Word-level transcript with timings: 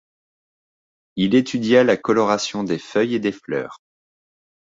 Il 1.15 1.35
étudia 1.35 1.83
la 1.83 1.95
coloration 1.95 2.63
des 2.63 2.79
feuilles 2.79 3.13
et 3.13 3.19
des 3.19 3.31
fleurs. 3.31 3.77